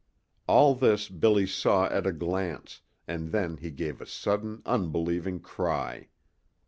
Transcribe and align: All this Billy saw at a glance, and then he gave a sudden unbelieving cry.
All 0.47 0.73
this 0.73 1.07
Billy 1.07 1.45
saw 1.45 1.85
at 1.85 2.07
a 2.07 2.11
glance, 2.11 2.81
and 3.07 3.31
then 3.31 3.57
he 3.57 3.69
gave 3.69 4.01
a 4.01 4.07
sudden 4.07 4.63
unbelieving 4.65 5.39
cry. 5.39 6.07